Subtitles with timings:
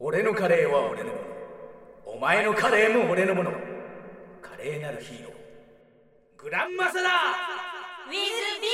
[0.00, 1.18] 俺のカレーは俺のもの。
[2.06, 3.50] お前のカレーも俺のもの。
[4.40, 5.32] カレーなるヒーロー。
[6.40, 7.10] グランマサラ。
[8.06, 8.20] ウィズ
[8.62, 8.68] ビ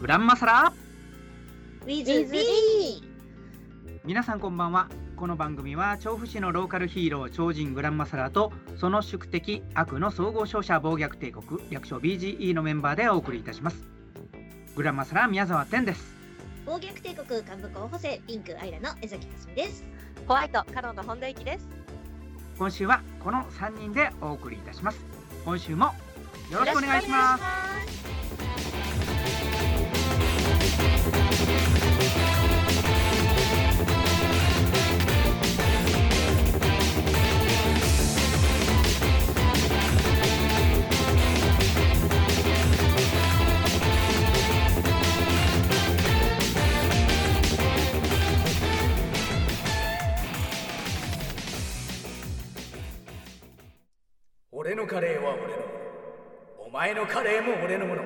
[0.00, 0.70] グランマサラ。
[0.70, 2.44] ーウィズビー
[4.04, 4.90] 皆さんこんばんは
[5.20, 13.86] この番組は調布市のローカルヒーロー超人グランマサラとその宿敵悪の総合商社暴虐帝国略称 BGE のメンバーでお送りいたします。
[14.76, 16.14] グランマサラ宮沢天です
[16.64, 19.84] 暴虐帝国幹部候補生ピンクアイラの江崎かすみです。
[20.26, 21.68] ホワイトカノンの本田幸です。
[22.58, 25.04] 今週はこの3人でお送りいたします。
[25.44, 25.92] 今週も
[26.50, 27.42] よろしくお願いします
[57.00, 58.02] のカレーも俺のもの。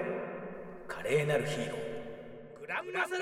[0.86, 2.60] カレーなるヒーロー。
[2.60, 3.18] グランマサ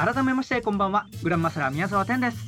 [0.00, 0.14] ラ。
[0.14, 1.06] 改めましてこんばんは。
[1.22, 2.38] グランマサラ宮沢天です。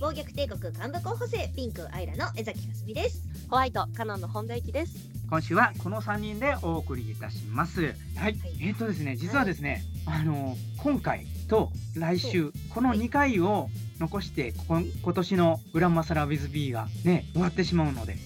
[0.00, 3.20] 暴虐帝国幹部候補生ピンクアイラの江崎かすみです。
[3.50, 4.94] ホワイトカノンの本田幸です。
[5.28, 7.80] 今週はこの3人でお送りいたします。
[7.80, 8.36] はい、はい。
[8.60, 18.16] えーとですね実はですね、あの今回と来週この2回を残してこん今年のグランマサラウィズ B がね終わってしまうので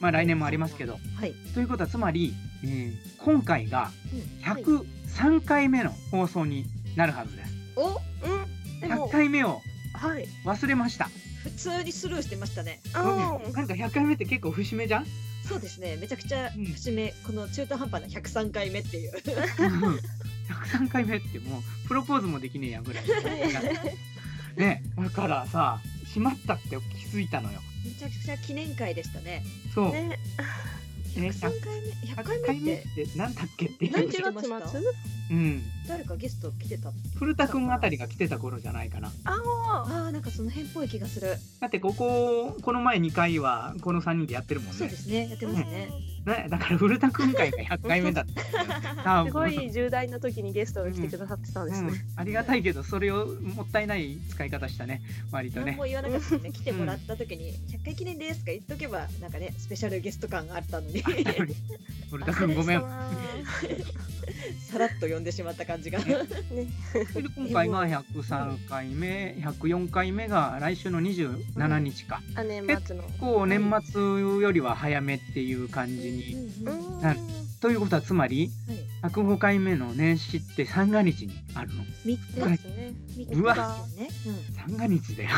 [0.00, 2.94] まあ来年もありますけどはい、ということはつまり、えー
[3.24, 8.80] 今回がうんはい103回目の放送になるはずですおうん。
[8.80, 9.60] でも100回目を
[9.94, 10.26] はい。
[10.44, 11.08] 忘れました
[11.42, 12.80] 普通にスルーしてましたね。
[12.94, 12.98] う
[13.50, 13.52] ん。
[13.52, 15.06] なんか100回目って結構節目じゃん？
[15.48, 15.96] そうですね。
[16.00, 19.12] めちゃくちゃうん節目、この中途半端な103回目っていう。
[20.48, 23.04] 103回目ってもうプロポーズもできねえやぐらい
[24.56, 25.80] ねだからさ
[26.12, 29.42] しまったって気づいたのよめちゃくちゃ記念会でしたね。
[29.74, 30.18] そう、ね、ね
[31.14, 34.82] 103回目、100 100回目っ回目っててなんだっけっていう何時1月末？
[35.30, 36.90] うん誰かゲスト来てた？
[37.16, 39.86] 古田くんあたりが来てた頃じゃないかなああ。
[39.88, 41.36] ああ、なんかその辺っぽい気がする。
[41.60, 45.28] だってこここの前2回はこの3人でやってるもんねそうですね。
[45.28, 45.64] やってますね。
[45.64, 45.88] ね
[46.24, 48.24] だから古田くん会が100回目だっ
[49.04, 51.88] た すごい重大な時にゲストが来てくださってたんですね。
[51.88, 55.02] うん、ありがたいけどそれをもったいない使い方したね。
[55.30, 55.72] 割とね。
[55.72, 56.24] 何も言わなかった。
[56.24, 56.52] ですね。
[56.52, 61.02] 来てもらった時に100回記念ですとか言っとけば、なんかね、スペシャルゲスト感があったのに、
[62.10, 62.82] 古田くんごめん。
[64.70, 65.98] さらっと呼んでしまった感じが。
[66.00, 66.16] ね。
[67.36, 73.02] 今回が103回目104回目が来週の27日か、あ年末の。
[73.20, 74.00] こう年末
[74.40, 76.64] よりは早めっていう感じに、
[77.00, 77.20] なる
[77.60, 78.93] ということはつまりはい。
[79.04, 82.94] 105回目の年始って三が日にあるの3そう日ですね。
[83.34, 83.54] うわ
[83.96, 84.08] ね。
[84.26, 85.30] うん三が日だよ、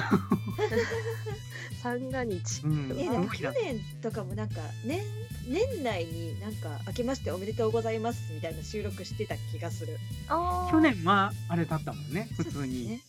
[1.83, 2.63] 三が日。
[2.65, 5.03] うん、えでも去年とかもなんか年
[5.49, 9.99] 年内になんか明けましておめでとうございますみたいな収録してた気がする。
[10.29, 10.71] ああ。
[10.71, 10.81] 去。
[10.81, 13.01] 年はあれだったもんね普通に、ね、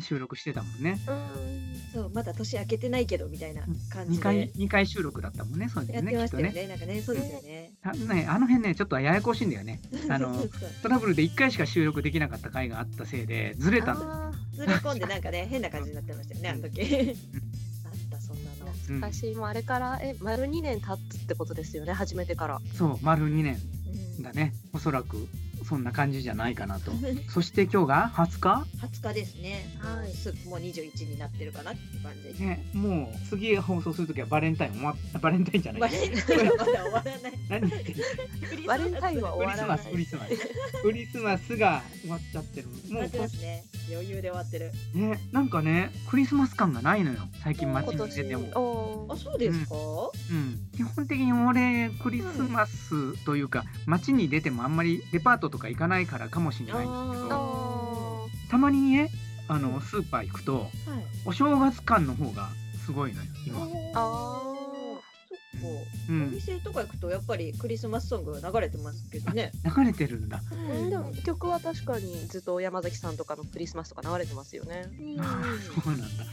[0.00, 1.92] 収録してたもんねうん。
[1.92, 6.68] そうまだ年明けてないけどみたいな感じ2で回二回収録だったもんねそうですやってねきっとねましたよね。
[6.68, 7.72] なんかねそうですよね。
[7.82, 10.46] あねあの辺ねちょっとややこしいんだよねあの
[10.82, 16.80] トラブルで1回しか収録できなかった回があったせいでずれたんずれ込んでなんかね変な感じになってましたよねあの時。
[17.84, 18.72] あったそんなの。
[18.72, 19.34] ー懐かしい。
[19.34, 21.92] もうあれからえ丸二年経つってことですよね。
[21.92, 22.60] 初めてから。
[22.74, 23.58] そう丸2年
[24.18, 25.28] うんだねおそらく
[25.64, 26.92] そんな感じじゃないかなと
[27.28, 29.76] そして今日が20日？20日ですね。
[29.78, 32.42] はいすもう21になってるかなって感じ。
[32.42, 37.32] ねもう次放送するときはバレンタイン終わっバレンタインじゃないバレンタインはまだ終わらない。
[37.48, 37.70] 何？
[37.70, 39.90] 言ってんのバレンタインはク終わらないリスマス。
[39.90, 43.64] クリスマスクリスマスが終わっちゃってるもうこますね。
[43.90, 44.72] 余裕で終わってる。
[44.94, 47.18] ねなんかねクリスマス感がないのよ。
[47.42, 49.06] 最近街今に出ても。
[49.10, 49.74] あーそうですか？
[49.74, 59.10] うん、基本的に俺クリスマスというか街に出てもあんまりデパートとか行かないからかもしれないんだけどあたまにね
[59.48, 60.70] あのスーパー行くとはい。
[61.24, 62.48] お正月感の方が
[62.86, 64.42] すごいのよ今、あ
[65.52, 65.66] そっか。
[66.08, 69.52] おうん、店とか行くとやっぱりクリスマスソング流れてますけどね。
[69.64, 70.90] 流れてるんだー。
[70.90, 74.90] でも曲は確かにずっと山崎さんとかのクリスマスとか流れてますよね。
[75.00, 76.24] うんあーそうなんだ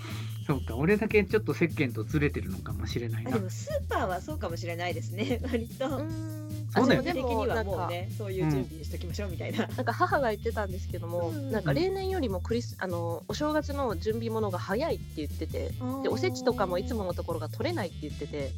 [0.46, 5.42] そうか俺だけちょっと世間とずれてるのかもしれないなあでもスーパーはそうかもしれないですね。
[5.44, 5.98] 割と。
[5.98, 6.67] うん。
[6.70, 6.98] そうね。
[7.02, 8.10] で的にはもなんかもうね。
[8.18, 11.52] そういう準備しときましょうみたいな、なんか母が言ってたんですけども、うん。
[11.52, 15.72] なんか例年よりもクリスあのお正月の準備物が早いって言ってて
[16.04, 18.52] でおせちとかもいつものところが取れないって言ってて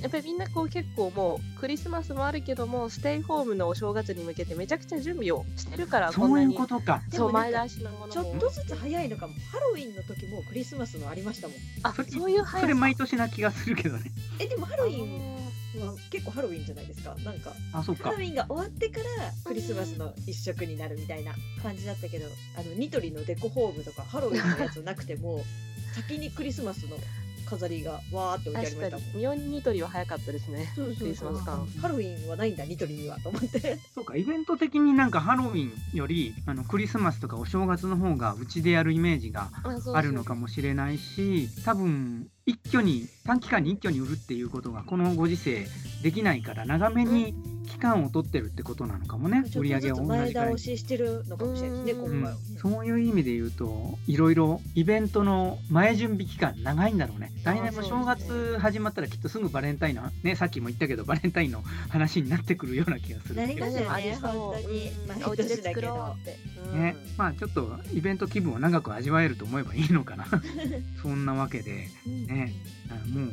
[0.00, 6.54] やっぱりみんなこう結構もうクリスマスもあるけどもステイホームのお正月に向けてめちゃくちゃ準備をしてるからこんそういうなに。
[6.54, 7.02] ことか。
[7.10, 9.34] そう前でもなんか倒しのもちょのもっとずつ早いのかも。
[9.52, 11.56] ハロウィンの時もクリスマスのありましたもん。
[11.82, 12.60] あそういう早さ。
[12.60, 14.10] それ毎年な気がするけどね。
[14.38, 18.20] えでもハロウィンは結構ハロウィンじゃないですかなんかあ、そっかハロウ。
[18.20, 19.04] ィンが終わってから
[19.44, 21.32] クリスマスの一色になるみたいな
[21.62, 22.26] 感じだったけど
[22.58, 25.42] あのニトリのデコホームとかハロウィンのやつなくても
[25.94, 26.96] 先にクリスマスの
[27.44, 29.06] 飾りがわーって置いてありましたもん。
[29.08, 29.16] に。
[29.16, 30.72] ミオニトリは早かったですね。
[30.74, 30.98] そうそうそう。
[30.98, 31.66] クリスマス感。
[31.80, 33.78] ハロウィンはないんだニトリにはと思って。
[33.94, 39.50] そうか、イベント的になんかハロウィンよりあのクリスマスとかお正月の方がうちでやるイメージが
[39.94, 45.66] あるのかもしれないし、多分一挙に短期間に一挙に売るっていうことがこのご時世
[46.02, 47.53] できないから長めに期
[47.84, 50.56] 間を取ってるってことなのかもね、売り上げを前倒。
[50.56, 57.30] ししてるのかもしれないですねは、そういう意味で言うといろいろイベントの前準備期間長いんだろうね。
[57.44, 63.86] 来年も正月始まったらきっとすぐバレンタインのねさっきも言ったけどバレンタインの話になってくるような気がするなりますよね。
[63.88, 65.86] ありそう本当にうん毎お家で年だけど。
[65.86, 70.26] 作ろうってね、まあちょっとイベント気分を長く味わえると思えばいいのかな。
[71.02, 71.88] そんなわけで。
[72.06, 72.26] うん。
[72.26, 72.54] ね。
[72.90, 73.32] あもう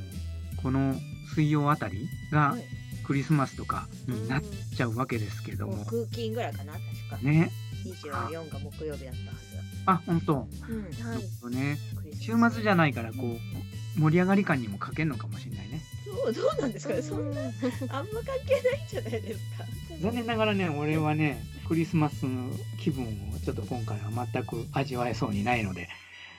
[0.62, 0.95] この
[1.33, 4.42] 水曜あたりがはいクリスマスとかになっ
[4.75, 7.18] ちゃうわけですけども、木金ぐらいかな確か。
[7.21, 7.51] ね。
[7.86, 9.13] 24が木曜日だっ
[9.86, 10.48] たはあ本当。
[10.51, 10.83] ず、うん。
[10.83, 11.77] はいね
[12.19, 13.18] 週末じゃないからこ
[13.98, 15.81] う盛り上がり感にも欠けるのかもしれないね。
[16.06, 17.01] そうどうなんですかね。
[17.01, 17.53] そんなあんま
[17.89, 19.65] 関係ないんじゃないですか。
[20.01, 23.07] 残念ながらね俺はねクリスマスの気分を
[23.44, 25.89] ちょっと今回は全く味わえそうにないので、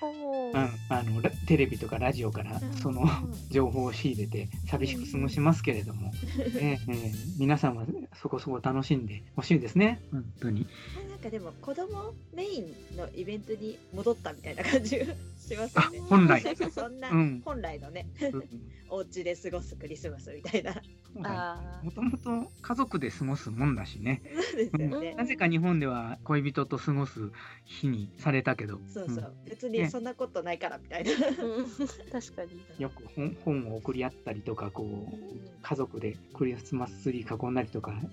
[0.09, 0.59] う。
[0.59, 3.05] ん、あのラテレビとかラジオからその
[3.51, 6.13] 情報を仕入れて寂しく過ごしますけれども、
[6.55, 7.85] ねえー皆さんは
[8.21, 10.01] そこそこ楽しんでほしいですね。
[10.11, 10.67] 本当に。
[11.09, 16.01] なんかでも子供メインのイベントに戻ったみたいな感じがしますね。
[16.09, 16.43] 本来。
[16.71, 17.43] そんな、うん。
[17.45, 18.45] 本来のね、うん。
[18.91, 20.81] お家で過ごすクリスマスみたいな。
[21.15, 24.23] もともと家族で過ごすもんだしね。
[24.25, 25.15] そうですよね。
[25.15, 27.31] なぜか日本では恋人と過ごす
[27.65, 28.81] 日にされたけど。
[28.89, 29.45] そうそう、ん。
[29.45, 31.11] 別にそんなことないからみたいな。
[31.11, 31.67] うん。
[32.11, 32.63] 確かに。
[32.79, 35.17] よく本本を送り合ったりとかこう
[35.63, 37.93] 家族でクリスマスツリー囲んだりとか。
[37.93, 38.09] ね。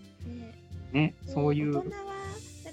[0.91, 1.15] ね。
[1.25, 2.18] そういう大人は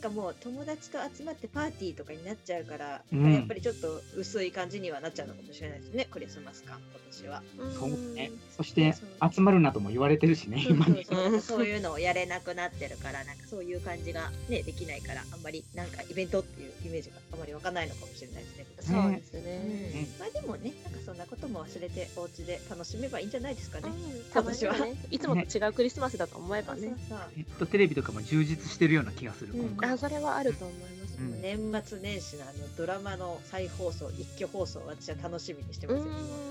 [0.08, 3.34] かもう友達と集まってパーティーとかになっちゃうから、うん。
[3.34, 7.42] やっぱりちょっと薄い感じにはなっちゃうのかもしれないですねクリスマス感今年は。
[7.78, 8.26] そうね。
[8.28, 8.32] ん。
[8.56, 11.04] そして集まるなとも言われてるしね今に。
[11.40, 11.64] そう。
[11.64, 18.66] いうのをやれなくなってるからなんかそういう感じがねできないからあんまりなんかイベントっていうイメージがあまり湧かないのかもしれないですね。
[18.80, 19.44] そうですうん。
[19.44, 20.06] ね。
[20.20, 23.88] まあでもねなんかそんなことも忘れてお家で楽しめばいいんじゃないですかね。
[23.88, 24.32] うん。
[24.32, 26.94] たまにはね、いつもと違うクリスマスだと思えばね。
[27.08, 27.28] そうそう。
[27.36, 29.68] えっとテレビとかも充実してるような気がするうん。
[29.70, 31.16] 今回あ、それはあると思います。
[31.18, 36.04] うん年末年始のあのドラマの再放送一挙放送私は楽しみにしてますよ。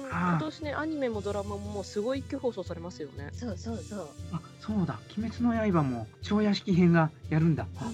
[0.09, 3.29] 今年ね、アニメもドラマももうすごい一挙放送されますよね。
[3.33, 4.09] そうそうそう。
[4.31, 7.91] あそうだ「鬼滅の刃」も超屋敷編がやるんだあ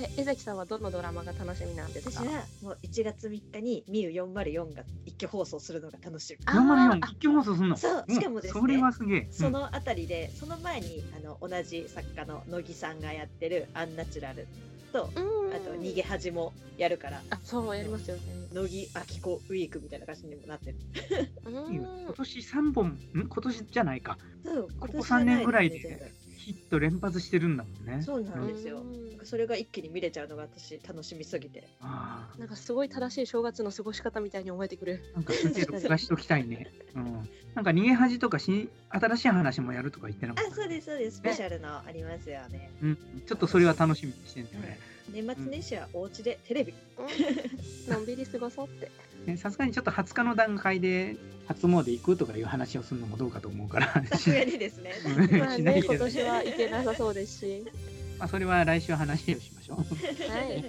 [0.00, 2.22] え、江崎さんはどのドラマが楽しみなんですか？
[2.22, 6.44] 私はもう1月3日にミュ404が一挙放送するのが楽しみ。
[6.46, 7.76] あ404一挙放送すんの？
[7.76, 9.28] そうしかもですねそれはすげえ。
[9.30, 14.46] そのあたりで、その前にあの同じ作家の乃木さんがやってる「アンナチュラル」
[14.92, 15.38] とうん。
[15.52, 17.22] あと「逃げ恥」もやるから。
[17.30, 18.22] あ、そうやりますよね。
[18.52, 20.76] 乃木明子ウィークみたいな感じにもなってる。
[21.46, 21.54] うん。
[21.56, 21.74] うん
[22.04, 22.98] 今年3本ん？
[23.14, 24.18] 今年じゃないか。
[24.44, 25.78] そうここ今年は3年ぐらいで。
[25.78, 26.17] ないですね
[26.48, 28.02] ヒット連発してるんだもんね。
[28.02, 28.78] そうなんですよ。
[28.78, 29.26] うん。
[29.26, 31.68] それが一気に見れちゃうのが私楽しみすぎて。
[31.82, 35.02] あなんかすごい正しい正月の過ごし方みたいに覚えてくる。
[35.12, 41.18] ーなんかすげえ録画しときたいね、うん、なんか逃げ恥とかし新しい話もやるとか言ってなかったあそうですそうです。
[41.18, 42.70] スペシャルのありますよね。
[42.82, 44.78] うん、ちょっとそれは楽しみにしてんだよね
[45.12, 46.74] 年末年始はお家でテレビ。
[46.98, 48.90] うんのんびり過ごそうって。
[49.26, 54.92] ねさすがにちょっと20日の段階で初詣行くとかいう話をするのもどうかと思うからさすがにですね。
[55.60, 57.64] ね、今年はいけなさそうですし。
[58.18, 59.78] まあ、それは来週話をしましょう
[60.30, 60.64] はい。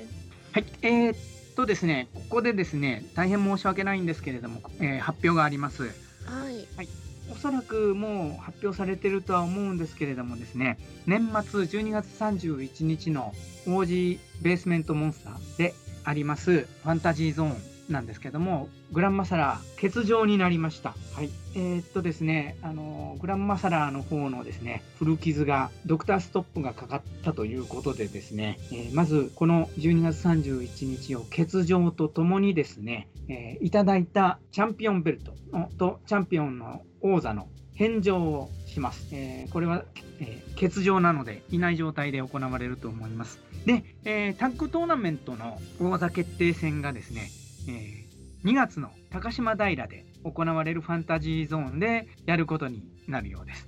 [0.51, 1.17] はい、えー、っ
[1.55, 5.83] とですね、ここでですね、大変申し訳ないんですけれども、えー発表があります。
[5.83, 6.87] はい。
[7.31, 13.33] おそらくもう発表されてるとは思うんですけれどもですね、年末12月31日の
[13.67, 20.95] 王子ベースメントモンスターでありますファンタジーゾーンなんですけども、グランマサラー欠場になりました。
[21.13, 21.29] はい。
[21.55, 39.07] えーっとですね、あのグランマサラーの方のですね、古傷がドクターストップがかかったということでですね、えーまずこの12月31日を欠場とともにですね、えーいただいたチャンピオンベルトのとチャンピオンの王座の返上をします。
[39.11, 39.83] えーこれは、
[40.19, 43.39] え欠場なのでいない状態で行われると思います。
[43.69, 47.29] で、えータッグトーナメントの王座決定戦がですね、
[47.67, 48.09] えー
[48.43, 53.67] 2月の高島平で行われるファンタジーゾーンでやることになるようです。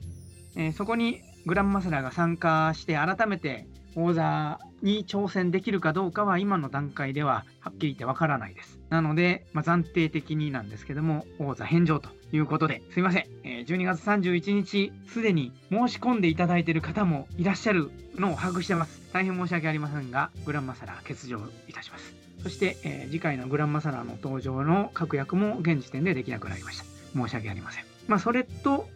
[0.55, 8.79] えーそこにグランマスラーが参加して改めて王座に挑戦できるかどうかは今の段階でははっきり言ってわからないです。
[8.89, 19.01] なので、まあ、暫定的になんですけども、王座返上ということで、すいません、えー12月31日、すでに申し込んでいただいている方もいらっしゃるのを把握してます。
[19.13, 22.13] 大変申し訳ありませんが、グランマサラ欠場いたします。
[22.43, 26.85] そして、えー次回のグランマサラの登場の確約も現時点でできなくなりました。
[27.13, 27.85] 申し訳ありません。
[28.07, 28.87] まあ、それと、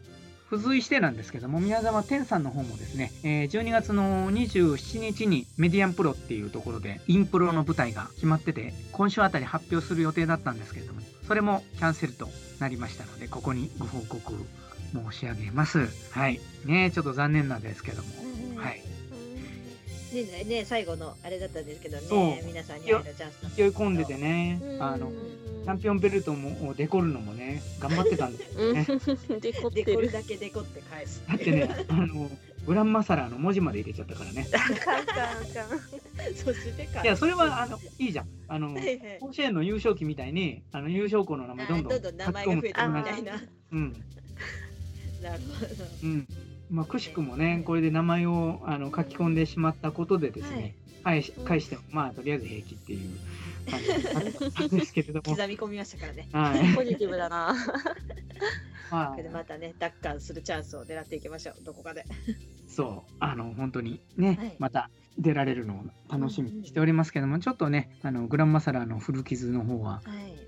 [0.50, 14.34] 付随してなんですけども、宮沢天さんの方もですね、えー12月の27日にメディアンプロっていうところで、インプロの舞台が決まってて、今週あたり発表する予定だったんですけれども、それもキャンセルとなりましたので、ここにご報告
[14.94, 15.88] 申し上げます。
[16.12, 16.40] はい。
[16.66, 18.10] ねちょっと残念なんですけども、
[18.56, 18.82] はい。
[20.24, 22.20] ねね最後のあれだったんですけどそう。
[22.20, 24.84] ね皆さんに会えるチャンスだった勢い込んでてね、うん。
[24.84, 25.12] あの、
[25.64, 28.86] チャンピオンベルトもデコるのもね、頑張ってたんですよね。
[28.88, 29.40] うん。
[29.42, 29.86] デコってる。
[29.86, 32.30] デコるだけデコって返すだってね、あの、
[32.66, 34.48] グランマサラーの文字まで入れちゃったからね。
[37.04, 38.28] いや、それは、あの、いいじゃん。
[38.48, 38.76] あの、
[39.20, 43.42] 甲子園の優勝旗みたいに、あの優勝校の名前どんどんあどんどん名前が増えてるみたいな。
[43.72, 43.94] うん、
[45.22, 45.86] なるほど。
[46.04, 46.28] うん。
[46.76, 56.28] まあ、くしくもね、これで名前をあの書き込んでしまったことでですね、返し返しても、まあ、とりあえず平気っていう感じだったんですけれども、 刻み込みましたからね。
[56.34, 56.76] はい。
[56.76, 57.56] ポジティブだな。
[58.92, 61.64] まこれでまたね奪還するチャンスを狙っていきましょう。
[61.64, 62.04] どこかで。
[62.68, 64.56] そう、あの、本当にね、はい。
[64.60, 70.32] また出られるのを楽しみにしておりますけども、ちょっとね、あのグランマサラーの古傷の方ははい。
[70.32, 70.45] うん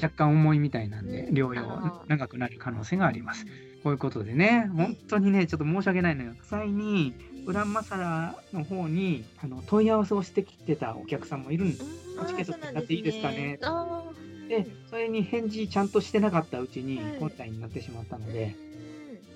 [0.00, 3.46] 若干重いみたいなんで、うん療養長くなる可能性があります。
[3.82, 6.32] こういうことでね、本当にね、ちょっと申し訳ないのよ。
[6.40, 11.84] 実際に、グランマサラの方にあの問い合わせをしてきてたお客さんもいるんです。
[12.26, 13.58] チケット使っていいですかね。
[13.62, 14.04] あ
[14.48, 18.54] で、それに返事ちゃんとしてなかったうちにはい今回になってしまったので、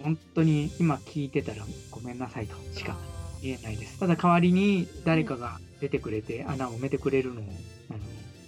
[0.00, 2.96] う本当に今聞いてたらごめんなさいとしか
[3.42, 3.98] 言えないです。
[3.98, 7.44] ただ代わりに誰かが出てくれて穴を埋めてくれるのを
[7.90, 7.98] あの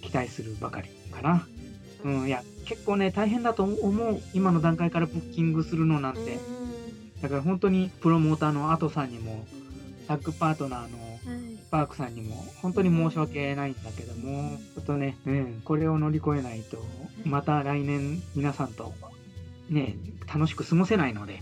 [0.01, 1.45] 期待するばかりかな。
[2.03, 4.21] うん、いや、結構ね、大変だと思う。
[4.33, 6.39] 今の段階からブッキングするのなんて。
[7.21, 9.45] だから本当にプロモーターのアトさんにも、
[10.07, 10.97] タッグパートナーの
[11.69, 16.83] パークさんにも、本当に申し訳ないんだけども、ちょっとね、うん、これを乗り越えないと、
[17.23, 18.93] また来年皆さんと、
[19.69, 19.95] ね、
[20.33, 21.41] 楽しく過ごせないので、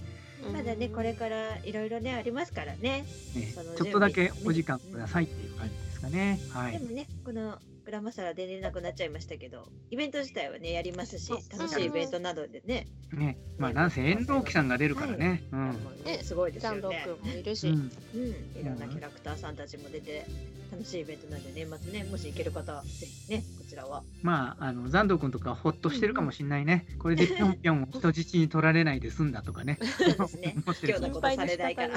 [0.52, 6.40] まだねこれからいろいろねありますからねねちょっとだけお時間くださいっていう感じですかね。
[6.52, 6.72] はい。
[6.74, 7.58] でもねこの
[7.90, 12.86] グランマサラ出れなくなっちゃいましたけどイベント自体はねやりますし楽しいイベントなどでね。
[13.12, 15.42] ね、まあなんせ遠藤木さんが出るからね。
[15.52, 15.72] うん。
[16.06, 17.04] ねすごいですよね。
[17.24, 17.68] 君もいるし。
[17.68, 20.28] うん、うん、いろんなキャラクターさんたちも出て
[20.72, 24.04] 楽しいイベントなんで年末ねもし行ける方はぜひねこちらは。
[24.22, 26.86] まあ、あの、残土君とかほっとしてるかもしんないね。
[27.00, 29.80] これでぴょんぴょん人質に取られないで済んだとかね。
[29.98, 30.54] そうですね。
[30.64, 31.96] 今日のことされないから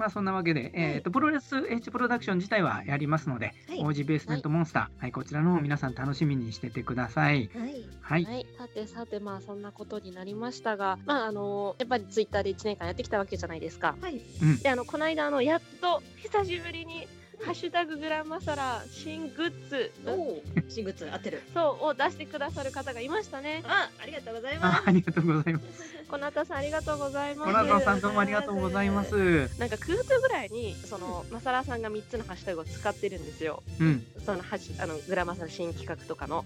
[0.00, 3.80] まあそんなわけで、えー、とプロレス H プロダクション自体はやりますので、はい。
[3.80, 7.50] OG ベースメントモンスター、はい、こちらの方皆さん楽しみにしててください。
[7.54, 7.84] はい。
[8.00, 8.24] はい。
[8.24, 13.94] はい、さてさてまあそんなことになりましたが、まああのやっぱりツイッターで1年間やってきたわけじゃないですか。
[14.00, 14.22] はい。
[14.62, 17.06] であのこの間あのやっと久しぶりに
[17.44, 23.62] ハッシュタググランマサラ新グッズおお新グッズ合ってるそうを出してくださる方がいましたね。
[23.66, 25.66] あありがとうございまあありがとうございます。
[26.10, 27.52] こなたさんありがとうございます。
[27.52, 29.14] コナタさんどうもありがとうございます。
[29.58, 33.62] なんか9月ぐらいにそのマサラさんが3つのハッシュタグを使ってるんですよ。
[33.80, 36.44] うん、そのハッシュあのグラマサラ新企画とかの。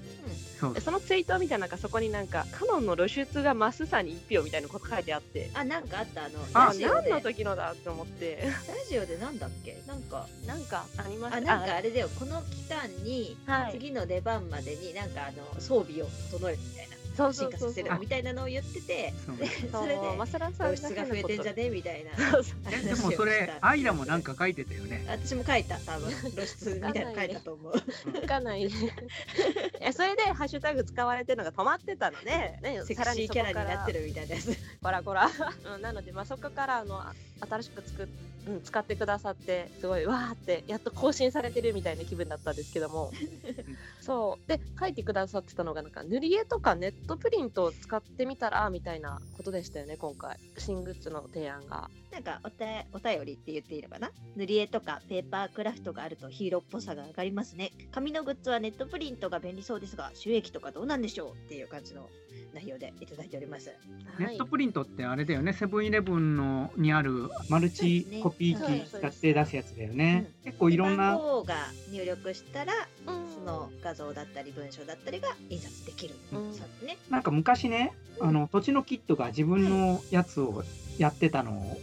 [0.61, 0.81] そうで。
[0.81, 5.49] そのツイートを見たらなんかそこになんかカノンの露出がマスさんに1票みたいなこと書いてあって。
[5.49, 9.83] すあなんかあったあのあ何の時のだって思ってラジオでなんだっけ？
[9.87, 11.38] なんかなんかありました。
[11.38, 12.09] あなんかあれだよ。
[12.19, 13.73] この期間にはい。
[13.73, 16.95] 次の出番までになんかあの装備を整えるみたいな。
[17.17, 19.37] そう進化させるみたいなのを言っててそう。
[19.38, 21.71] でそそうれでマサラさん露出が増えてんじゃね？
[21.71, 25.05] みたいなでもそれ、アイラもなんか書いてたよね。
[25.07, 26.11] 私も書いた多分。
[26.33, 27.81] 露出みたいなの書いたと思う。
[27.81, 28.69] つかない
[29.81, 34.57] えそれでハッシュタグ使われてるのが止まってたので、ね、セクシーキャラになってるみたいなやつ。
[34.83, 35.31] こらこら、
[35.75, 38.07] うん、なので、まあ、そこからあのあ新しく作っ
[38.47, 43.11] うん、使ってくださってすごいわーってやっと更新されてるみたいな気分だったんですけども
[44.00, 51.91] そうで書いてくださってたのがなんか塗り絵とかネットプリントを使ってみたらみたいなことでしたよね今回新グッズの提案が。
[52.14, 54.12] なんかおたお便りって言っていいのかな？
[54.37, 57.73] 塗り絵とかペーパークラフトがあるとヒーローっぽさが上がりますね。
[57.91, 62.09] 紙のグッズはネットプリントが便利そうですが、収益とかどうなんでしょうっていう感じの
[62.55, 63.73] 内容でいただいております。
[64.21, 70.31] ネットプリントってあれだよね、セブンイレブンのにあるマルチコピー機使って出すやつだよね。
[70.45, 71.16] 結構いろんな。
[71.16, 71.54] 番号が
[71.93, 72.73] 入力したら、
[73.07, 76.52] その画像だったり文章だったりが印刷できる、うん。
[76.87, 76.97] ね。
[77.11, 80.64] なんか昔ね、あの土地のキットが自分のやつを
[80.99, 81.78] やってたのを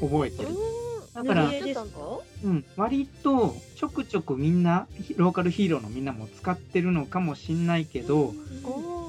[0.00, 0.48] 覚えてる。
[1.14, 8.34] だから、うん、割とちょくちょくみんなローカルヒーローのみんなも使ってるのかもしんないけど、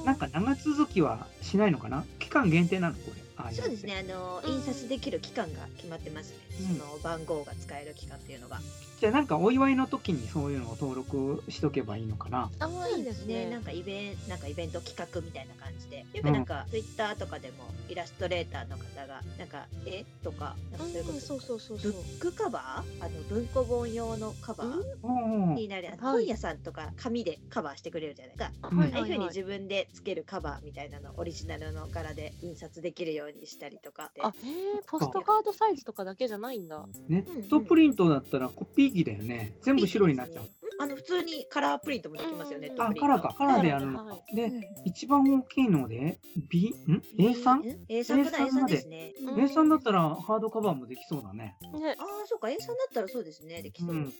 [0.04, 2.04] なんか長続きはしないのかな？
[2.20, 3.25] 期間限定なのこれ。
[3.52, 3.98] そうですね。
[3.98, 8.60] あの印刷できる期間が決まってますね、その番号が使える期間っていうのが。
[8.98, 12.50] じゃあなんかお祝いの時にそういうのを登録しとけばいいのかな。
[12.60, 13.44] あいいですね。
[13.50, 16.06] なんかイベンなんかイベント企画みたいな感じで。
[16.14, 20.56] よくなんか、ツイッターとかでもイラストレーターの方がなんか絵とか？
[20.72, 20.86] なんか
[21.20, 23.04] それこそブックカバー？
[23.04, 25.54] あの文庫本用のカバー？
[25.54, 40.44] になる、本屋さんとか紙でカバーしてくれるじゃないですか、はい、ああいうふうに自分でつけるカバーみたいなのオリジナルの柄で印刷できるようにしたりとかあへえポストカードサイズとかだけじゃないんだネットプリントだったらコピー機だよね全部白になっちゃう
[40.78, 42.70] あの普通にカラープリントもできますよね。
[42.78, 43.34] あ、カラーか。
[43.36, 44.18] カラーでやるのか。
[44.34, 44.52] で、
[44.84, 46.18] 一番大きいので、
[46.50, 49.14] B、ん ?A3?A3 まで。
[49.20, 51.56] A3 だったらハードカバーもできそうだね。
[51.62, 52.48] ああ、そうか。
[52.48, 53.62] A3 だったらそうですね。
[53.62, 54.12] できそう。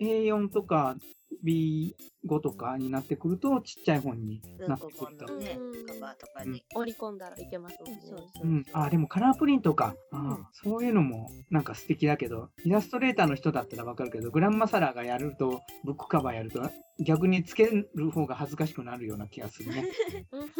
[0.00, 0.96] A4 とか
[1.44, 5.36] B5 とかになってくるとちっちゃい本になってくると。
[5.36, 8.00] ね、カバーとかに、折り込んだらいけますもんね。
[8.42, 16.62] うん、あでもカラープリントか、あ、うん、そういうのもなんか素敵だけどイラストレーターの人だったらわかるけどグランマサラーがやるとブックカバーやると
[17.00, 19.84] 逆につける方が恥ずかしくなるような気がするね。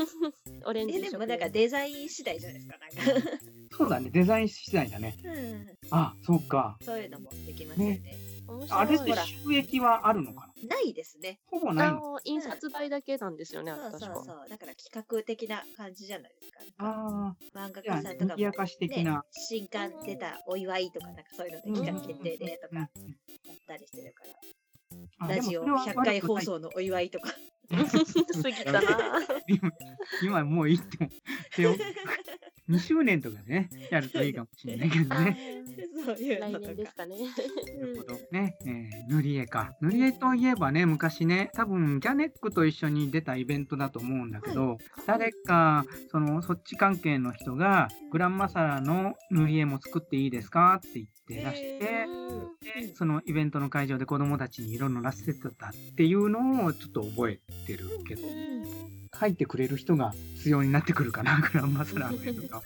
[0.67, 1.17] オレンジで。
[1.17, 2.79] もなんかデザイン次第じゃないですか。
[2.79, 3.31] なんか。
[3.77, 4.11] そうだね。
[4.11, 5.17] デザイン次第だね。
[5.25, 6.77] うん、あそうか。
[6.83, 7.99] そういうのもできますよね。
[8.01, 8.26] ね
[8.71, 10.77] あれって収益はあるのかな？
[10.77, 11.41] ないですね。
[11.47, 14.49] ほぼないの印刷代だけなんですよね、そうそうそう。
[14.49, 16.61] だから企画的な感じじゃないですか。
[16.79, 17.59] ああ。
[17.59, 22.89] 漫画家さんとかも、ね、かし的な、新刊出たお祝いとか、なんかそういうので企画決定でとか、やっ
[23.67, 24.25] たりしてるか
[25.21, 25.29] ら。
[25.29, 27.33] ラジオ100回放送のお祝いとか。
[27.69, 28.81] 過ぎたな
[29.49, 29.73] 今。
[30.23, 31.11] 今もういいっても。
[32.69, 35.63] 2周年とかね、やるといいかもしれないけどね。
[36.05, 37.17] そういう来年ですかね。
[37.19, 38.19] なるほど。
[38.33, 39.77] ね、えー、塗り絵か。
[39.81, 52.07] 塗り絵といえばね、昔ね、多分ギャネックと一緒に出たイベントだと思うんだけど、はい、誰か、その、そっち関係の人が、グランマサラの塗り絵も作っていいですかって言って出して、
[52.81, 58.23] で、そのイベントの会場で子供たちに色塗らせてたっていうのをちょっと覚えてるけど。
[59.19, 62.63] 書いてくれる人が必要になってくるかな、グランマスラーメンとか。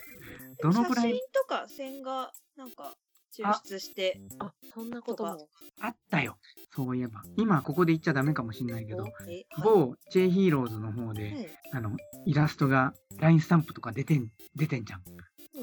[0.63, 1.11] どのくらい？
[1.11, 2.93] 写真とか線がなんか
[3.35, 5.49] 抽出してあそんなことも。
[5.81, 6.37] あったよ。
[6.75, 7.23] そういえば。
[7.37, 9.07] 今ここで言っちゃダメかもしれないけど
[9.63, 15.03] 某 J ヒーローズの方で、あのイラストが LINE スタンプとか出てん出てんじゃん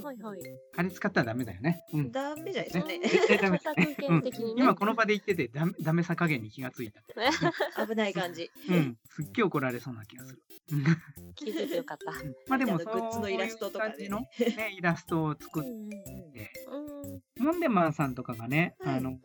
[0.04, 0.40] はいはい。
[0.76, 1.84] あれ使ったらダメだよね。
[1.94, 3.00] うん、ダメじゃないですかね。
[3.00, 7.02] 絶対ダメ、ね今この場で言っててダメダメさ加減に気がついた。
[7.88, 8.52] 危ない感じ。
[8.70, 8.98] うん。
[9.10, 10.42] すっげえ怒られそうな気がする。
[11.36, 12.12] 気づいてよかった。
[12.48, 14.30] まあでも、グッズのイラストとかでね、
[14.78, 16.52] イラストを作って、
[17.40, 19.18] モンデマンさんとかがね、あの、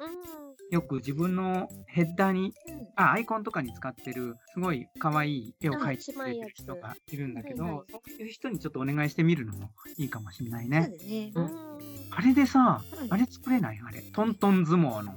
[0.71, 2.55] よく自分のヘッダーに、
[2.97, 10.93] あ、アイコンとかに使ってる、すごい可愛い絵を描いてくれてる人がいるんだけど、はいはい、そういう人にちょっとお願いしてみるのもいいかもしれないね。
[11.07, 11.33] ね。
[11.35, 11.79] うん、
[12.11, 13.81] あれでさ、あれ作れない？
[13.87, 14.01] あれ。
[14.01, 15.13] トントン相撲の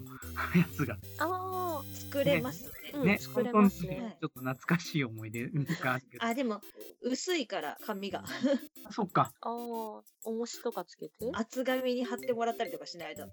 [0.55, 0.97] やつが。
[1.19, 2.65] ああ、作れます。
[2.65, 6.25] ね、トントン相撲、ちょっと懐かしい思い出があるけど。
[6.25, 6.62] あ、でも、
[7.01, 8.23] 薄いから紙が。
[8.91, 9.31] そっか。
[9.41, 11.29] ああ、重しとかつけて？
[11.34, 13.23] 厚紙に貼ってもらったりとかしないと。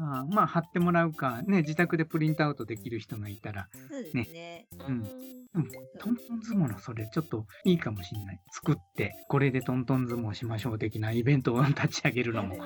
[0.00, 3.68] あまあ貼ってもらうか、ね、自宅でプリントアウトできる人がいたら、
[4.12, 4.22] ね。
[4.24, 5.43] ねうん。
[5.54, 8.40] うん、トントン相撲のそれちょっといいかもしれない。
[8.52, 12.56] 作って、これでトントン相撲しましょう的なイベントを立ち上げるのも。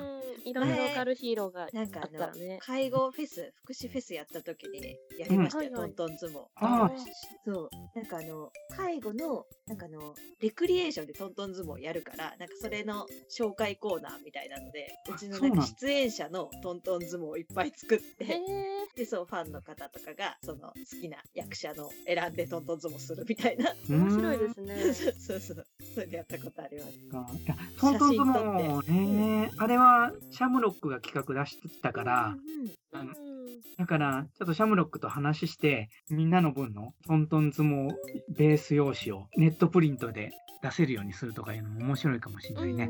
[0.45, 2.59] いろんなローカルヒーローがなんかあったらね。
[2.61, 6.39] 介護フェス、福祉フェスやった時にやりましたよ、トントン相撲。
[6.55, 6.91] ああ。
[7.45, 7.69] そう。
[7.95, 18.41] なんかあの、介護の、なんかあの、レクリエーションでトントン相撲やるから、なんかそれの紹介コーナーみたいなので、うちのなんか出演者のトントン相撲をいっぱい作って、
[18.95, 23.75] で、そう、ファンの方とかが、その好きな役者の選んでトントン相撲するみたいな。
[23.87, 24.93] 面白いですね。
[25.21, 25.67] そうそう。
[25.93, 27.39] それでやったことあります。
[27.79, 32.35] トントン相撲ね、あれはシャムロックが企画出してたから、
[32.93, 33.38] うん、
[33.77, 37.93] だから、ちょっとシャムロックと話して、みんなの分のトントン相撲
[38.35, 40.31] ベース用紙をネットプリントで
[40.61, 42.89] 出せるようにするとかいうのも面白いかもしれないね。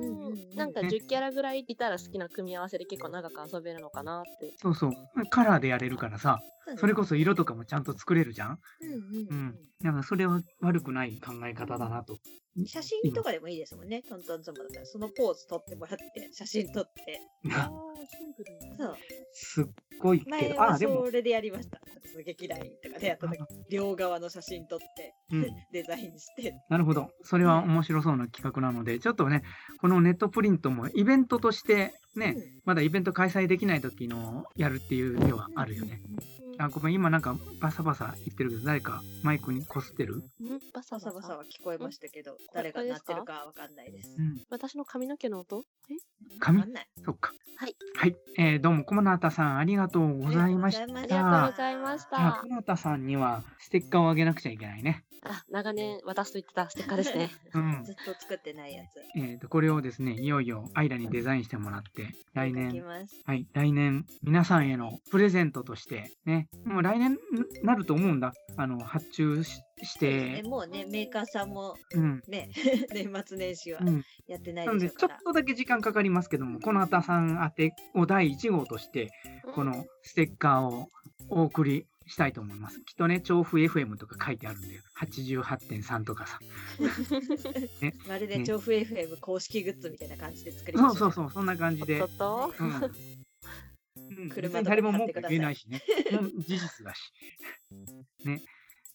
[0.55, 4.53] なんか10キャラぐらいいたら好きな組み合わせで結構長く遊べるのかなって。
[4.57, 4.91] そうそう。
[5.29, 6.39] カラーでやれるからさ、
[6.77, 8.59] それこそ色とかもちゃんと作れるじゃん。
[8.81, 9.27] うんうん。
[9.29, 9.55] うん。
[9.83, 12.17] だからそれは悪くない考え方だなと。
[12.65, 14.01] 写真とかでもいいですもんね。
[14.01, 17.21] トントン相撲だったら、そのポーズ撮ってもらって、写真撮って。
[17.53, 18.97] ああ、シンプルそう。
[19.31, 19.65] すっ
[19.99, 21.05] ごいけど、あ、でも。
[21.05, 21.79] それでやりました。
[22.25, 26.55] 劇団員とかでやった時、両側の写真撮って、うん、デザインして。
[26.69, 27.09] なるほど。
[27.23, 29.43] それは面白そうな企画なので、ちょっとね、
[29.79, 36.01] このネットプリントもイベントとしてね、うん、まだイベント開催できない時のやるっていう手はあるよね。
[36.59, 40.21] あ、ごめん、今なんかバサバサ言ってるけど、誰かマイクにこすってる？
[40.73, 44.13] バサバサは聞こえましたけど、誰が鳴ってるかわかんないです。
[44.19, 45.63] うん、私の髪の毛の音？
[45.89, 45.95] え？
[46.39, 46.63] 髪？
[47.05, 47.31] そっか。
[47.55, 47.75] はい。
[47.95, 48.15] はい。
[48.37, 50.83] えー、どうも、小ナタさん、ありがとうございました。
[50.83, 52.41] ありがとうございました。
[52.43, 55.05] 小ナタさんにはステッカーをあげなくちゃいけないね。
[55.21, 57.29] あ、長年渡すと言ってたステッカーですね。
[57.53, 57.83] うん。
[57.83, 59.19] ずっと作ってないやつ。
[59.19, 62.81] えっ、と、これをですね、いよいよアイラにデザインしてもらって、来年、
[63.25, 67.17] はい、来年、皆さんへのプレゼントとして、ね、もう来年
[67.63, 68.33] なると思うんだ。
[68.57, 71.75] あの、発注しして、もうね、メーカーさんも、
[72.27, 72.49] ね、
[72.93, 73.79] 年末年始は
[74.27, 79.11] やってないでしょうから、うん、なので、ちょっとだけ時間かかりますけども、このあたさん宛てを第1号として、
[79.53, 80.89] このステッカーを
[81.29, 82.81] お送りしたいと思います。
[82.81, 84.81] きっとね、調布 FM とか書いてあるんだよ。
[84.99, 86.39] 88.3とかさ。
[87.81, 91.99] ね、まるで調布 FM 公式グッズみたいな感じで作りました、そうそうそう、そんな感じで。
[91.99, 92.51] ちょ
[94.17, 95.81] うん、車誰も文句言えないしね。
[96.37, 97.13] 事実だし。
[98.25, 98.41] ね。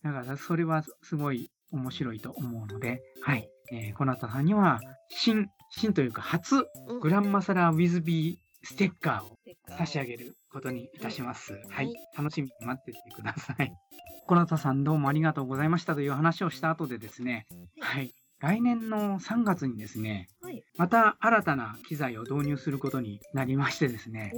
[0.03, 3.49] だからそれはすごい面白いと思うので、はい。
[3.73, 6.67] えー、この後さんには、新、新というか初、
[7.01, 9.39] グランマサラウィズビーステッカーを
[9.77, 11.55] 差し上げることにいたします。
[11.71, 11.93] はい。
[12.17, 13.73] 楽しみに待っててください。
[14.27, 17.47] コナタさんどうもありがとうございましたという話をした後でですね、
[17.81, 18.15] はい。
[18.41, 20.44] 来年の3月にですね、はい、
[20.77, 24.33] また新たな機材を導入することになりましてですね、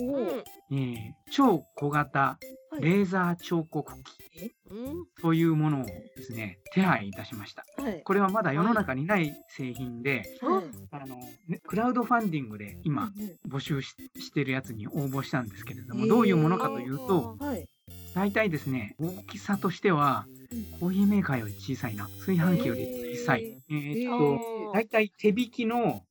[0.70, 0.98] えー、
[1.30, 2.38] 超小型
[2.80, 4.54] レーザー彫刻機
[5.22, 7.64] というものをですね、手配いたしました。
[7.78, 11.16] はい、これはまだ世の中にない製品で、はい、あの
[11.66, 13.12] クラウドファンディングで今
[13.48, 17.38] 募集ししてるやつに応募したんですけれども、どういうものかというと、
[18.14, 20.26] 大体ですね、大きさとしては、
[20.80, 22.08] コーヒーメーカーより小さいな。
[22.18, 23.55] 炊飯器より小さい。
[23.70, 26.02] えー、っと、大体手引きの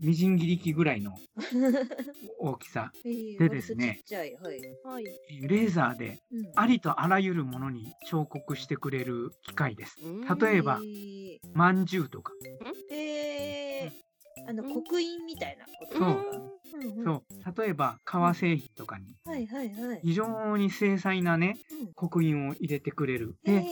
[0.00, 1.14] みじん切り機ぐらいの
[2.40, 6.22] 大きさでですね、レーザーで
[6.56, 9.96] ありとあらゆるものに彫刻してくれる機械です。
[10.40, 10.80] 例えば、
[11.52, 12.32] まんじゅうとか。
[12.90, 13.92] え
[14.48, 16.48] あの刻印みたいなことそう。
[17.04, 17.62] そう。
[17.62, 19.14] 例えば、革製品とかに、
[20.02, 21.58] 非常に精細なね、
[21.94, 23.36] 刻印を入れてくれる。
[23.44, 23.62] で、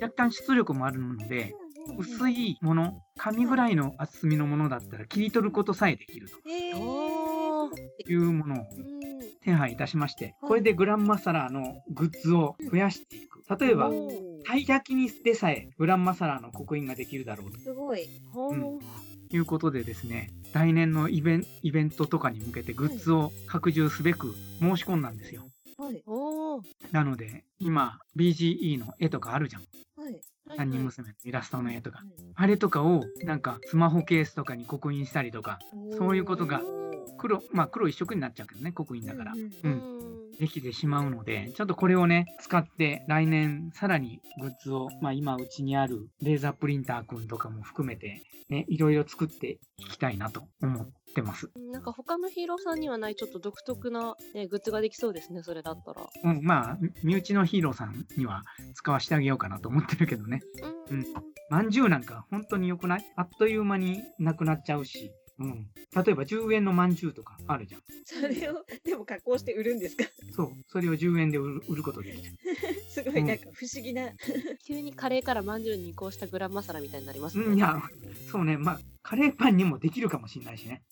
[0.00, 1.54] 若干出力もあるので、
[1.98, 6.48] 薄いもの、紙ぐらいの厚みのものだったら切り取ることさえできると
[8.08, 8.66] いうものを
[9.42, 13.42] 手配いたしまして、これでグランマサラーのグッズを増やしていく。
[13.58, 13.90] 例えば、
[14.44, 17.58] たい焼きにでさえグランマサラーの刻印ができるだろうと。
[17.60, 18.08] すごい。
[18.34, 18.78] うん
[19.36, 25.42] いうことでですね、来年のイベンイベントとかに向けてグッズを拡充すべく申し込んだんですよ。
[25.76, 26.02] はい、
[26.92, 29.62] なので、今、BGE の絵とかあるじゃん。
[29.96, 30.20] はい、
[30.56, 32.00] 三人娘のイラストの絵とか、
[32.34, 35.58] あれとかをなんかスマホケースとかに刻印したりとか、
[35.98, 36.60] そういうことが
[37.18, 39.32] 黒、まあ黒一色になっちゃうけどね、刻印だから。
[39.32, 40.04] うん。
[40.38, 51.50] できてしまうので、ちょっとこれをね、使って来年さらにグッズを、まあ今うちにあるレーザープリンターくんとかも含めて、ね、いろいろ作っていきたいなと思ってます。
[51.72, 56.06] なんか他のヒーローさんにはないちょっと独特な、ね、グッズができそうですね、それだったら。
[56.24, 58.42] うん、まあ、身内のヒーローさんには
[58.74, 60.42] 使わせてあげようかなと思ってるけどね。
[60.90, 60.98] うん。
[60.98, 61.06] うん。
[61.50, 63.12] まんじゅうなんか本当に良くない？
[63.16, 65.12] あっという間になくなっちゃうし。
[65.38, 65.66] うん。
[66.04, 67.80] 例えば10円のまんじゅうとかあるじゃん。
[68.04, 70.04] それを、でも加工して売るんですか？
[70.34, 70.52] そう。
[70.68, 72.30] それを10円で売る売ることできる。
[72.88, 74.10] すごいなんか不思議な、
[74.64, 77.56] 急にカレーからまんじゅうに移行したグランマサラみたいになりますね。
[77.56, 77.82] いや、
[78.30, 78.56] そうね。
[78.56, 80.82] まあ、カレーパンにもできるかもしれないしね。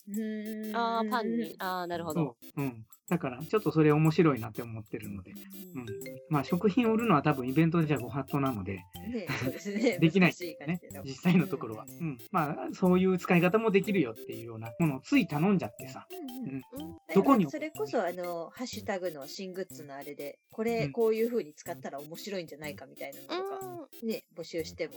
[0.75, 1.57] ああ、パンに。
[1.59, 2.37] ああ、なるほど。
[2.57, 2.85] うん。
[3.09, 5.33] だから、ちょっとそれ面白いなって思ってるので。
[5.33, 5.87] うん。
[6.29, 8.77] まあ、食品を売るのは多分イベントじゃご法度なので、
[9.13, 9.99] ね、そうですね。
[10.01, 10.35] できない
[10.67, 10.81] ね。
[11.05, 11.87] 実際のところは。
[12.01, 12.19] うん。
[12.31, 16.07] まあ、そういう使い方もできるよっていうようなものをつい頼んじゃってさ。
[16.11, 16.95] うん。
[17.15, 24.95] どこにそれこそ、あの、ハッシュタグの新グッズのあれで、これ、こういう風に使ったら面白いんじゃないかみたいなのとか、ね、募集しても。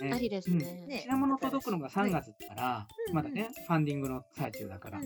[0.00, 1.00] ね、ありですね。
[1.02, 5.00] 品物届くのが3月だから、まだね、ファンディングの最中だから。
[5.00, 5.02] う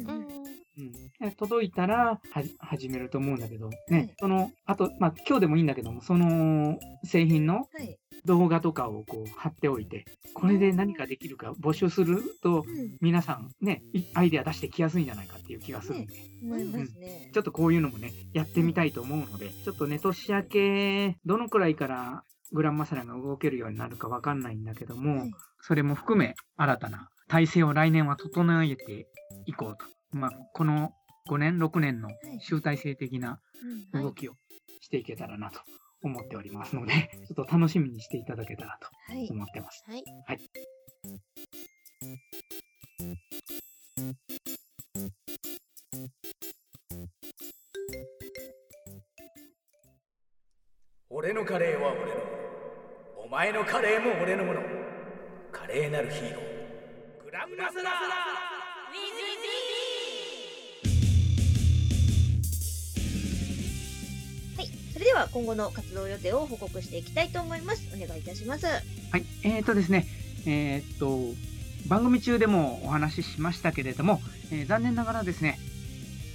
[1.27, 7.69] ん、届いたらは始めると思うんだけど、ね、その、あと、まあ、今日でもいいんだけども、その製品の
[8.25, 12.65] 動画とかをこう貼っておいて、これで何かできるか募集すると、
[13.01, 13.83] 皆さんね、
[14.15, 25.27] アイデア出してきやすいんじゃないかっていう気がするんで、ちょっとこういうのもね、やってみたいと思うので、ちょっとね、年明け、どのくらいからグランマサラが動けるようになるかわかんないんだけども、
[25.61, 29.07] それも含め新たな体制を来年は整えて
[29.47, 29.87] いこうと。
[30.13, 30.93] まあ、この
[31.29, 32.09] 5年、6年の
[32.41, 33.41] 集大成的な
[33.93, 34.35] 動きを
[34.81, 35.61] していけたらなと
[36.03, 36.93] 思っておりますので、
[37.29, 38.89] ちょっと楽しみにしていただけたらと
[39.31, 39.85] 思ってます。
[39.87, 40.05] はい。
[40.27, 40.41] はい、
[51.09, 52.43] 俺のカレーは俺の。
[53.25, 54.61] お前のカレーも俺のもの。
[55.53, 57.25] 華麗なるヒーロー。
[57.25, 58.23] グランマスラー
[65.13, 67.87] では今後の活動予定を報告していきたいと思います。
[67.95, 68.65] お願いいたします。
[68.65, 68.73] は
[69.19, 70.07] い、えーとですね、
[70.47, 71.37] えー、っと、
[71.87, 75.59] 番組中でもお話ししましたけれども、えー、残念ながらですね、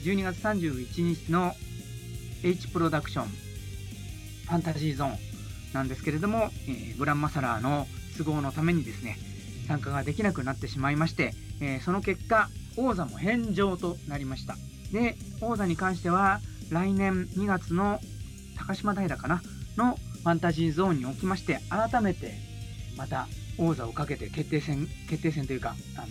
[0.03, 1.55] 12月31日の
[2.43, 5.17] H プロダクションファンタジーゾーン
[5.73, 9.17] なんですけれども、えー、グランマサラーの都合のためにですね、
[9.67, 14.55] 参加ができなくなってしまいまして、えー、その結果、王座も返上となりました。
[14.91, 17.99] で、王座に関しては、来年2月の
[18.57, 19.41] 高島平かな？
[19.77, 22.33] のファンタジーゾーンにおきまして改めて
[22.97, 26.07] また王座をかけて決定戦決定戦というかあの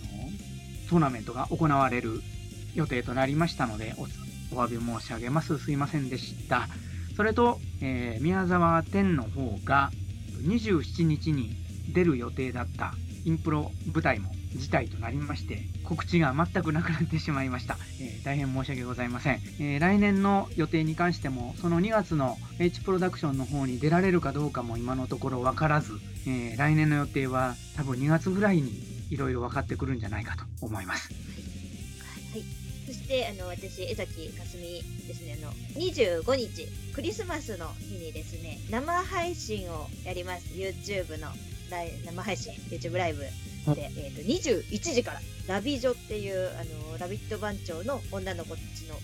[0.89, 2.21] トーナメントが行われる
[2.73, 3.93] 予定となりましたので
[4.51, 5.57] お詫び申し上げます。
[5.59, 6.67] すいませんでした。
[7.15, 9.89] それと、えー、宮沢天の方が
[10.43, 11.55] 27日に
[11.93, 12.93] 出る予定だった
[13.25, 25.93] インプロ舞台も事態となりまして告知が全くなくなってしまいました、えー、大変申し訳ございません、えー、来年の予定に関してもその2月の H プロダクションの方に出られるかどうかも今のところ分からず、
[26.25, 31.09] えー、来年の予定は多分2月ぐらいにいろいろ分かってくるんじゃないかと思います。
[32.31, 32.43] はい。
[32.85, 35.37] そしてあの私江崎かすみですね。
[35.41, 40.45] あの25日クリスマスの日にですね生配信をやります。
[40.53, 41.27] YouTube の
[42.05, 43.23] 生配信 YouTube ライブ。
[43.75, 48.95] で、えー、と21時からラビジョっていうあのラビット番長の女の子たちの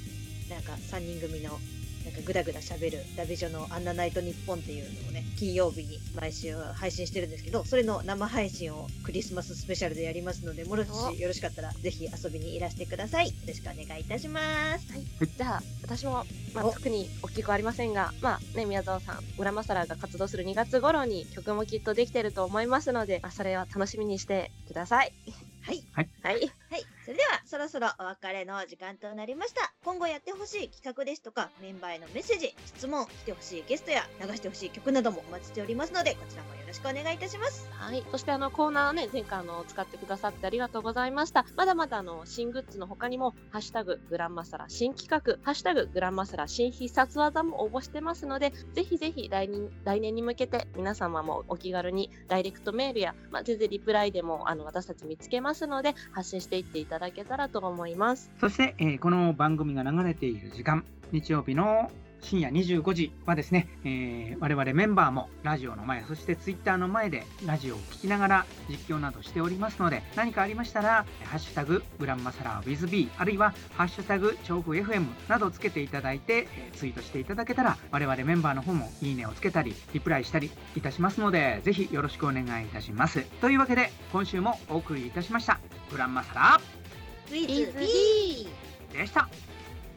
[0.50, 1.58] なんか3人組の
[2.04, 13.28] なんかぐだぐだ喋るラビジョのアンナナイトニッポンっていうのをね、金曜日に毎週配信してるんですけど、それの生配信をクリスマススペシャルでやりますので、もしよろしかったらぜひ遊びにいらしてください。
[13.28, 14.42] よろしくお願いいたしま
[14.78, 14.92] す。
[14.92, 15.06] はい。
[15.38, 25.14] じゃあ、私も、まあ、特に大きくありませんが、まあね、宮沢さん、浦マサラが活動する2月頃に曲もきっとできてると思いますので、まあ、それは楽しみにしてください。
[25.62, 25.84] はい。
[25.94, 26.12] はい。
[26.22, 26.52] はい。
[26.70, 26.86] はい。
[27.14, 29.72] それでは、そろそろお別れの時間となりました。
[29.86, 37.70] 今後やってほしい企画ですとか、メンバーへのメッセージ、質問、来てほしいゲストや流してほしい曲などもお待ちしておりますので、こちらもよろしくお願いいたします。
[37.72, 38.04] はい。
[38.10, 41.46] そしてあの、コーナーね、前回あの、使ってくださってありがとうございました。
[41.56, 58.32] まだまだあの、新グッズの他にも、ハッシュタグ、グランマサラ新企画、ハッシュタグ、グランマサラ新必殺技も応募してますので、ぜひぜひ来年、来年に向けて皆様もお気軽にダイレクトメールや、まあ、全然リプライでも、あの、私たち見つけますので、発信していっていただだけたらと思います。
[58.40, 83.24] そして、えー、この番組が流れている時間、日曜日の深夜25時はですね、えー、我々メンバーもラジオの前、そしてツイッターの前でラジオを聴きながら実況などしておりますので、何かありましたら、ハッシュタググランマサラー WithB、あるいはハッシュタグ調布 FM などをつけていただいて、え、ツイートしていただけたら、我々メンバーの方もいいねをつけたり、リプライしたりいたしますので、ぜひよろしくお願いいたします。
[83.42, 85.60] というわけで、今週もお送りいたしました、
[85.92, 86.83] グランマサラー
[87.30, 88.48] WithB
[88.92, 89.30] でした。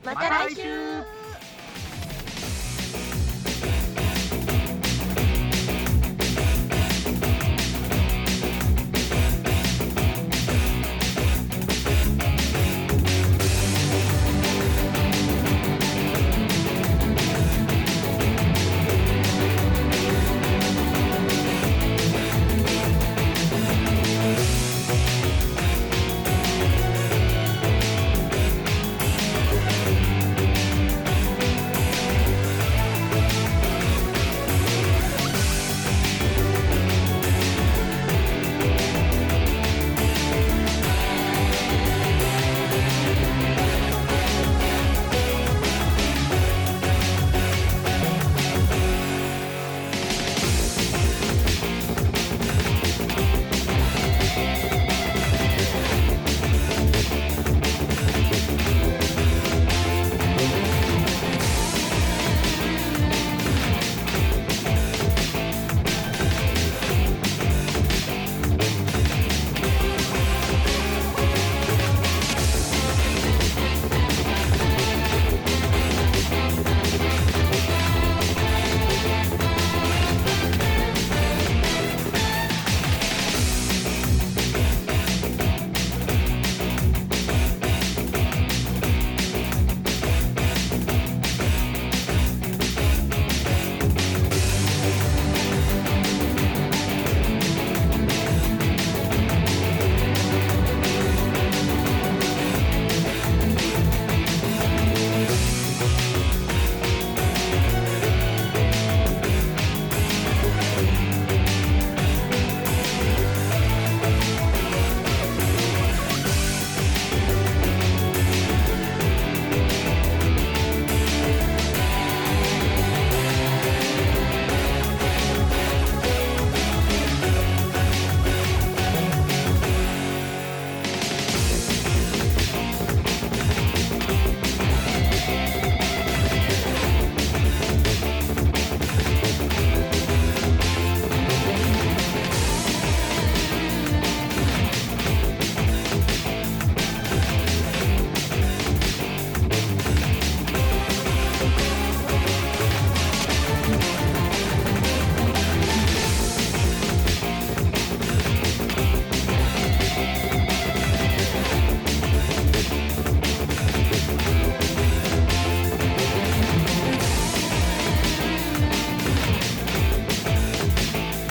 [0.05, 0.63] また来週